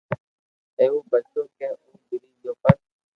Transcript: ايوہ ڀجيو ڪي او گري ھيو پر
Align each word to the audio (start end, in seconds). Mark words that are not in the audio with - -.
ايوہ 0.79 0.99
ڀجيو 1.09 1.43
ڪي 1.57 1.65
او 1.71 1.87
گري 2.09 2.29
ھيو 2.41 2.53
پر 2.61 2.75